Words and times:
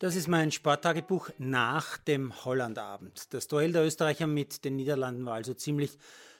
Das 0.00 0.16
ist 0.16 0.28
mein 0.28 0.50
Sporttagebuch 0.50 1.28
nach 1.36 1.98
dem 1.98 2.46
Hollandabend. 2.46 3.34
Das 3.34 3.48
Duell 3.48 3.70
der 3.70 3.84
Österreicher 3.84 4.26
mit 4.26 4.64
den 4.64 4.76
Niederlanden 4.76 5.26
war 5.26 5.34
also 5.34 5.52
ziemlich 5.52 5.98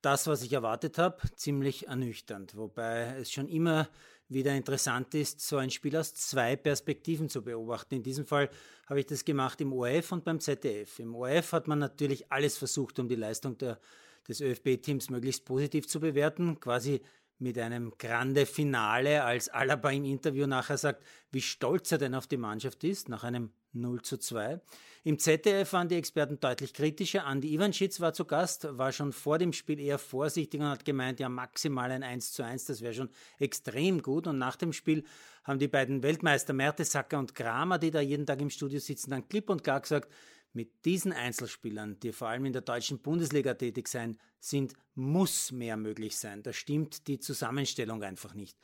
das, 0.00 0.26
was 0.26 0.42
ich 0.42 0.54
erwartet 0.54 0.96
habe, 0.96 1.18
ziemlich 1.36 1.86
ernüchternd. 1.86 2.56
Wobei 2.56 3.14
es 3.20 3.30
schon 3.30 3.48
immer 3.48 3.90
wieder 4.26 4.54
interessant 4.54 5.14
ist, 5.14 5.46
so 5.46 5.58
ein 5.58 5.68
Spiel 5.68 5.98
aus 5.98 6.14
zwei 6.14 6.56
Perspektiven 6.56 7.28
zu 7.28 7.42
beobachten. 7.42 7.96
In 7.96 8.02
diesem 8.02 8.24
Fall 8.24 8.48
habe 8.86 9.00
ich 9.00 9.06
das 9.06 9.22
gemacht 9.22 9.60
im 9.60 9.74
ORF 9.74 10.12
und 10.12 10.24
beim 10.24 10.40
ZDF. 10.40 10.98
Im 11.00 11.14
ORF 11.14 11.52
hat 11.52 11.68
man 11.68 11.78
natürlich 11.78 12.32
alles 12.32 12.56
versucht, 12.56 12.98
um 13.00 13.06
die 13.06 13.16
Leistung 13.16 13.58
der, 13.58 13.78
des 14.26 14.40
ÖFB-Teams 14.40 15.10
möglichst 15.10 15.44
positiv 15.44 15.86
zu 15.86 16.00
bewerten, 16.00 16.58
quasi 16.58 17.02
mit 17.42 17.58
einem 17.58 17.92
Grande 17.98 18.46
Finale, 18.46 19.24
als 19.24 19.48
Alaba 19.48 19.90
im 19.90 20.04
Interview 20.04 20.46
nachher 20.46 20.78
sagt, 20.78 21.04
wie 21.30 21.42
stolz 21.42 21.92
er 21.92 21.98
denn 21.98 22.14
auf 22.14 22.26
die 22.26 22.36
Mannschaft 22.36 22.84
ist, 22.84 23.08
nach 23.08 23.24
einem 23.24 23.50
0 23.72 24.02
zu 24.02 24.16
2. 24.16 24.60
Im 25.04 25.18
ZDF 25.18 25.72
waren 25.72 25.88
die 25.88 25.96
Experten 25.96 26.38
deutlich 26.38 26.72
kritischer. 26.74 27.26
Andi 27.26 27.52
Ivanschitz 27.52 27.98
war 28.00 28.12
zu 28.12 28.24
Gast, 28.24 28.68
war 28.78 28.92
schon 28.92 29.12
vor 29.12 29.38
dem 29.38 29.52
Spiel 29.52 29.80
eher 29.80 29.98
vorsichtig 29.98 30.60
und 30.60 30.68
hat 30.68 30.84
gemeint, 30.84 31.18
ja 31.18 31.28
maximal 31.28 31.90
ein 31.90 32.04
1 32.04 32.32
zu 32.32 32.44
1, 32.44 32.66
das 32.66 32.82
wäre 32.82 32.94
schon 32.94 33.10
extrem 33.38 34.00
gut. 34.00 34.28
Und 34.28 34.38
nach 34.38 34.54
dem 34.54 34.72
Spiel 34.72 35.04
haben 35.42 35.58
die 35.58 35.66
beiden 35.66 36.04
Weltmeister 36.04 36.52
Mertesacker 36.52 37.18
und 37.18 37.34
Kramer, 37.34 37.78
die 37.78 37.90
da 37.90 38.00
jeden 38.00 38.26
Tag 38.26 38.40
im 38.40 38.50
Studio 38.50 38.78
sitzen, 38.78 39.10
dann 39.10 39.28
klipp 39.28 39.50
und 39.50 39.64
klar 39.64 39.80
gesagt, 39.80 40.08
mit 40.52 40.84
diesen 40.84 41.12
Einzelspielern, 41.12 41.98
die 42.00 42.12
vor 42.12 42.28
allem 42.28 42.44
in 42.44 42.52
der 42.52 42.62
deutschen 42.62 42.98
Bundesliga 42.98 43.54
tätig 43.54 43.88
sein, 43.88 44.18
sind, 44.38 44.74
muss 44.94 45.52
mehr 45.52 45.76
möglich 45.76 46.16
sein. 46.16 46.42
Da 46.42 46.52
stimmt 46.52 47.06
die 47.08 47.18
Zusammenstellung 47.18 48.02
einfach 48.02 48.34
nicht. 48.34 48.58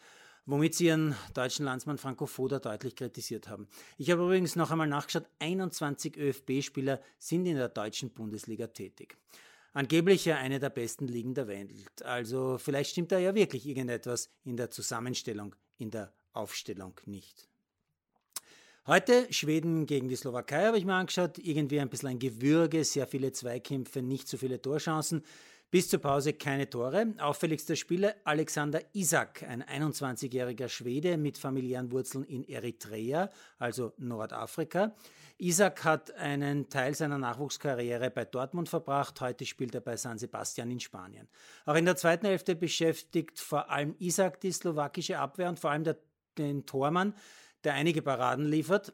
Womit 0.45 0.75
sie 0.75 0.87
ihren 0.87 1.15
deutschen 1.35 1.67
Landsmann 1.67 1.99
Franco 1.99 2.27
Foda 2.27 2.59
deutlich 2.59 2.97
kritisiert 2.97 3.49
haben. 3.49 3.69
Ich 3.99 4.11
habe 4.11 4.23
übrigens 4.23 4.57
noch 4.57 4.71
einmal 4.71 4.87
nachgeschaut, 4.87 5.29
21 5.39 6.17
ÖFB-Spieler 6.17 7.03
sind 7.19 7.47
in 7.47 7.57
der 7.57 7.69
deutschen 7.69 8.11
Bundesliga 8.11 8.67
tätig. 8.69 9.17
Angeblich 9.75 10.25
ja 10.25 10.39
eine 10.39 10.59
der 10.59 10.71
besten 10.71 11.07
Ligen 11.07 11.35
der 11.35 11.49
Welt. 11.49 12.03
Also 12.03 12.57
vielleicht 12.59 12.91
stimmt 12.93 13.13
da 13.13 13.19
ja 13.19 13.35
wirklich 13.35 13.67
irgendetwas 13.67 14.31
in 14.43 14.57
der 14.57 14.71
Zusammenstellung, 14.71 15.55
in 15.77 15.91
der 15.91 16.15
Aufstellung 16.33 16.99
nicht. 17.05 17.49
Heute 18.89 19.31
Schweden 19.31 19.85
gegen 19.85 20.09
die 20.09 20.17
Slowakei 20.17 20.65
habe 20.65 20.79
ich 20.79 20.87
mir 20.87 20.95
angeschaut. 20.95 21.37
Irgendwie 21.37 21.79
ein 21.79 21.91
bisschen 21.91 22.09
ein 22.09 22.19
Gewürge, 22.19 22.85
sehr 22.85 23.07
viele 23.07 23.33
Zweikämpfe, 23.33 24.01
nicht 24.01 24.27
so 24.27 24.39
viele 24.39 24.63
Torchancen. 24.63 25.23
Bis 25.71 25.91
zur 25.91 25.99
Pause 25.99 26.33
keine 26.33 26.71
Tore. 26.71 27.13
Auffälligster 27.19 27.77
Spieler 27.77 28.15
Alexander 28.25 28.81
Isak, 28.95 29.43
ein 29.43 29.63
21-jähriger 29.63 30.71
Schwede 30.71 31.19
mit 31.19 31.37
familiären 31.37 31.93
Wurzeln 31.93 32.25
in 32.25 32.49
Eritrea, 32.49 33.29
also 33.59 33.93
Nordafrika. 33.99 34.97
Isak 35.37 35.85
hat 35.85 36.11
einen 36.13 36.71
Teil 36.71 36.95
seiner 36.95 37.19
Nachwuchskarriere 37.19 38.11
bei 38.11 38.25
Dortmund 38.25 38.71
verbracht. 38.71 39.21
Heute 39.21 39.45
spielt 39.45 39.75
er 39.75 39.83
bei 39.83 39.99
San 39.99 40.17
Sebastian 40.17 40.71
in 40.71 40.81
Spanien. 40.81 41.29
Auch 41.67 41.77
in 41.77 41.85
der 41.85 41.97
zweiten 41.97 42.25
Hälfte 42.25 42.57
beschäftigt 42.57 43.39
vor 43.39 43.69
allem 43.69 43.97
Isak 43.99 44.41
die 44.41 44.51
slowakische 44.51 45.19
Abwehr 45.19 45.51
und 45.51 45.61
vor 45.61 45.73
allem 45.73 45.85
der, 45.85 45.99
den 46.39 46.65
Tormann 46.65 47.13
der 47.65 47.75
einige 47.75 48.03
Paraden 48.03 48.47
liefert. 48.47 48.93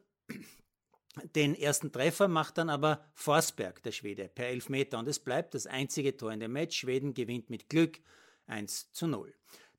Den 1.37 1.55
ersten 1.55 1.93
Treffer 1.93 2.27
macht 2.27 2.59
dann 2.59 2.69
aber 2.69 3.05
Forsberg, 3.15 3.83
der 3.83 3.93
Schwede, 3.93 4.29
per 4.29 4.49
Elfmeter. 4.49 4.99
Und 4.99 5.07
es 5.07 5.21
bleibt 5.21 5.55
das 5.55 5.67
einzige 5.67 6.17
Tor 6.17 6.33
in 6.33 6.41
dem 6.41 6.53
Match. 6.53 6.77
Schweden 6.77 7.15
gewinnt 7.15 7.51
mit 7.51 7.69
Glück 7.69 8.01
1 8.47 8.93
zu 8.93 9.07
0. 9.07 9.33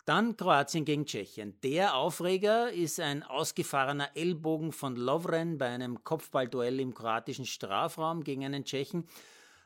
Dann 0.06 0.38
Kroatien 0.38 0.86
gegen 0.86 1.06
Tschechien. 1.06 1.60
Der 1.62 1.96
Aufreger 1.96 2.72
ist 2.72 3.00
ein 3.00 3.24
ausgefahrener 3.24 4.16
Ellbogen 4.16 4.72
von 4.72 4.96
Lovren 4.96 5.58
bei 5.58 5.66
einem 5.66 6.04
Kopfballduell 6.04 6.80
im 6.80 6.94
kroatischen 6.94 7.46
Strafraum 7.46 8.24
gegen 8.24 8.46
einen 8.46 8.66
Tschechen 8.66 9.08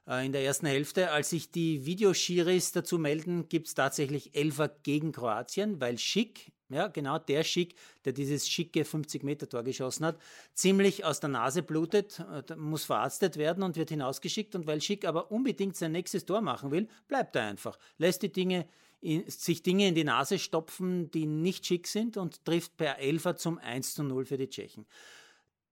äh, 0.08 0.26
in 0.26 0.32
der 0.32 0.44
ersten 0.44 0.66
Hälfte. 0.66 1.12
Als 1.12 1.32
sich 1.32 1.52
die 1.52 1.86
Videoschiris 1.86 2.72
dazu 2.72 2.98
melden, 2.98 3.50
gibt 3.50 3.68
es 3.68 3.74
tatsächlich 3.74 4.34
Elfer 4.34 4.70
gegen 4.70 5.12
Kroatien, 5.12 5.82
weil 5.82 5.98
Schick 5.98 6.54
ja, 6.70 6.88
genau 6.88 7.18
der 7.18 7.44
Schick, 7.44 7.76
der 8.06 8.14
dieses 8.14 8.48
schicke 8.48 8.84
50-Meter-Tor 8.84 9.64
geschossen 9.64 10.06
hat, 10.06 10.20
ziemlich 10.54 11.04
aus 11.04 11.20
der 11.20 11.30
Nase 11.30 11.64
blutet, 11.64 12.20
äh, 12.20 12.56
muss 12.56 12.86
verarztet 12.86 13.38
werden 13.38 13.64
und 13.64 13.76
wird 13.76 13.90
hinausgeschickt. 13.90 14.56
Und 14.56 14.68
weil 14.68 14.82
Schick 14.82 15.06
aber 15.06 15.32
unbedingt 15.32 15.76
sein 15.76 15.92
nächstes 15.92 16.26
Tor 16.26 16.42
machen 16.42 16.72
will, 16.72 16.88
bleibt 17.08 17.36
er 17.36 17.44
einfach. 17.44 17.78
Lässt 17.98 18.22
die 18.22 18.32
Dinge 18.32 18.68
in, 19.02 19.30
sich 19.30 19.64
Dinge 19.64 19.88
in 19.88 19.96
die 19.96 20.04
Nase 20.04 20.40
stopfen, 20.40 21.10
die 21.12 21.26
nicht 21.26 21.66
schick 21.66 21.88
sind 21.88 22.18
und 22.18 22.46
trifft 22.46 22.78
per 22.78 23.00
Elfer 23.00 23.36
zum 23.36 23.58
1 23.58 23.96
zu 23.96 24.04
0 24.04 24.26
für 24.26 24.38
die 24.38 24.50
Tschechen. 24.50 24.86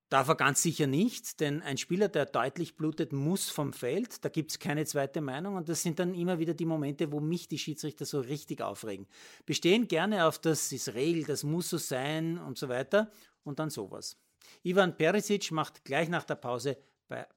Darf 0.10 0.30
er 0.30 0.36
ganz 0.36 0.62
sicher 0.62 0.88
nicht, 0.88 1.42
denn 1.42 1.62
ein 1.62 1.78
Spieler, 1.78 2.08
der 2.08 2.26
deutlich 2.26 2.78
blutet, 2.78 3.12
muss 3.12 3.50
vom 3.50 3.74
Feld. 3.74 4.24
Da 4.24 4.30
gibt 4.30 4.52
es 4.52 4.60
keine 4.60 4.86
zweite 4.86 5.20
Meinung 5.20 5.56
und 5.56 5.68
das 5.68 5.84
sind 5.84 6.00
dann 6.00 6.14
immer 6.14 6.40
wieder 6.40 6.54
die 6.54 6.66
Momente, 6.66 7.12
wo 7.12 7.20
mich 7.20 7.50
die 7.50 7.60
Schiedsrichter 7.60 8.06
so 8.06 8.22
richtig 8.22 8.62
aufregen. 8.62 9.06
Bestehen 9.46 9.90
gerne 9.90 10.26
auf 10.26 10.40
das 10.40 10.72
ist 10.72 10.94
Regel, 10.94 11.26
das 11.26 11.44
muss 11.44 11.70
so 11.70 11.78
sein 11.78 12.38
und 12.38 12.58
so 12.58 12.70
weiter 12.70 13.12
und 13.44 13.60
dann 13.60 13.70
sowas. 13.70 14.18
Ivan 14.64 14.96
Perisic 14.96 15.52
macht 15.52 15.84
gleich 15.84 16.08
nach 16.08 16.24
der 16.24 16.36
Pause 16.36 16.78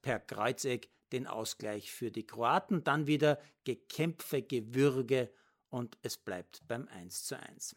per 0.01 0.19
Kreuzeck 0.19 0.89
den 1.11 1.27
Ausgleich 1.27 1.91
für 1.91 2.09
die 2.09 2.25
Kroaten, 2.25 2.85
dann 2.85 3.05
wieder 3.05 3.37
Gekämpfe, 3.65 4.43
Gewürge 4.43 5.29
und 5.69 5.97
es 6.03 6.17
bleibt 6.17 6.61
beim 6.69 6.87
1 6.87 7.25
zu 7.25 7.37
1 7.37 7.75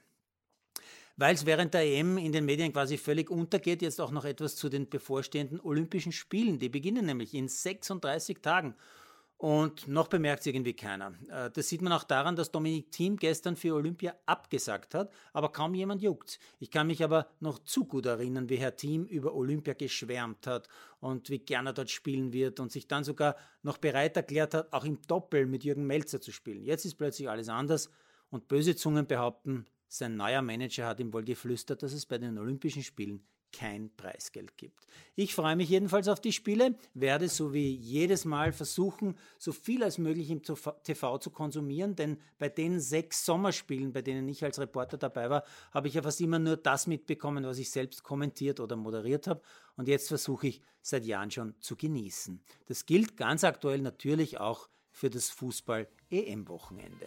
weil 1.17 1.35
es 1.35 1.47
während 1.47 1.75
der 1.75 1.83
EM 1.83 2.19
in 2.19 2.33
den 2.33 2.45
Medien 2.45 2.73
quasi 2.73 2.99
völlig 2.99 3.31
untergeht, 3.31 3.83
jetzt 3.83 4.01
auch 4.01 4.11
noch 4.11 4.25
etwas 4.25 4.57
zu 4.57 4.69
den 4.69 4.89
bevorstehenden 4.89 5.61
Olympischen 5.61 6.13
Spielen. 6.13 6.59
Die 6.59 6.69
beginnen 6.69 7.07
nämlich 7.07 7.35
in 7.35 7.49
36 7.49 8.39
Tagen. 8.41 8.75
Und 9.37 9.89
noch 9.89 10.09
bemerkt 10.09 10.41
es 10.41 10.47
irgendwie 10.47 10.75
keiner. 10.75 11.13
Äh, 11.29 11.51
das 11.51 11.69
sieht 11.69 11.83
man 11.83 11.93
auch 11.93 12.05
daran, 12.05 12.37
dass 12.37 12.51
Dominik 12.51 12.91
Thiem 12.93 13.17
gestern 13.17 13.57
für 13.57 13.75
Olympia 13.75 14.15
abgesagt 14.27 14.95
hat, 14.95 15.13
aber 15.33 15.51
kaum 15.51 15.75
jemand 15.75 16.03
juckt. 16.03 16.39
Ich 16.61 16.71
kann 16.71 16.87
mich 16.87 17.03
aber 17.03 17.29
noch 17.41 17.59
zu 17.59 17.85
gut 17.85 18.07
erinnern, 18.07 18.49
wie 18.49 18.57
Herr 18.57 18.77
Thiem 18.77 19.05
über 19.05 19.35
Olympia 19.35 19.75
geschwärmt 19.75 20.47
hat 20.47 20.69
und 21.01 21.31
wie 21.31 21.41
gern 21.41 21.67
er 21.67 21.73
dort 21.73 21.91
spielen 21.91 22.33
wird 22.33 22.61
und 22.61 22.73
sich 22.73 22.87
dann 22.87 23.05
sogar 23.05 23.37
noch 23.63 23.79
bereit 23.79 24.17
erklärt 24.17 24.55
hat, 24.55 24.73
auch 24.73 24.85
im 24.85 25.03
Doppel 25.03 25.47
mit 25.47 25.65
Jürgen 25.65 25.87
Melzer 25.87 26.21
zu 26.21 26.33
spielen. 26.33 26.65
Jetzt 26.65 26.85
ist 26.85 26.95
plötzlich 26.95 27.29
alles 27.29 27.49
anders 27.49 27.91
und 28.31 28.49
böse 28.49 28.77
Zungen 28.77 29.07
behaupten, 29.07 29.67
sein 29.99 30.17
neuer 30.17 30.43
Manager 30.43 30.87
hat 30.87 31.01
ihm 31.01 31.13
wohl 31.13 31.25
geflüstert, 31.25 31.83
dass 31.83 31.93
es 31.93 32.05
bei 32.05 32.19
den 32.19 32.37
Olympischen 32.37 32.83
Spielen 32.83 33.25
kein 33.53 33.95
Preisgeld 33.97 34.57
gibt. 34.57 34.85
Ich 35.15 35.37
freue 35.37 35.55
mich 35.55 35.69
jedenfalls 35.69 36.09
auf 36.09 36.21
die 36.21 36.33
Spiele, 36.33 36.75
werde 36.95 37.29
so 37.29 37.53
wie 37.53 37.71
jedes 37.71 38.25
Mal 38.25 38.53
versuchen, 38.53 39.17
so 39.39 39.53
viel 39.53 39.85
als 39.85 39.99
möglich 39.99 40.31
im 40.31 40.43
TV 40.43 41.19
zu 41.19 41.31
konsumieren, 41.31 41.95
denn 41.95 42.19
bei 42.39 42.49
den 42.49 42.81
sechs 42.81 43.25
Sommerspielen, 43.25 43.93
bei 43.93 44.03
denen 44.03 44.29
ich 44.29 44.43
als 44.43 44.59
Reporter 44.59 44.99
dabei 44.99 45.31
war, 45.31 45.45
habe 45.71 45.87
ich 45.87 45.95
ja 45.95 46.03
fast 46.03 46.21
immer 46.21 46.41
nur 46.41 46.57
das 46.57 46.89
mitbekommen, 46.89 47.45
was 47.45 47.59
ich 47.59 47.71
selbst 47.71 48.03
kommentiert 48.03 48.59
oder 48.59 48.75
moderiert 48.75 49.29
habe. 49.29 49.43
Und 49.77 49.87
jetzt 49.87 50.09
versuche 50.09 50.49
ich 50.49 50.63
seit 50.83 51.05
Jahren 51.05 51.31
schon 51.31 51.55
zu 51.61 51.77
genießen. 51.77 52.43
Das 52.67 52.87
gilt 52.87 53.17
ganz 53.17 53.45
aktuell 53.45 53.83
natürlich 53.83 54.41
auch 54.41 54.69
für 54.91 55.11
das 55.11 55.31
Fußball-EM-Wochenende. 55.31 57.07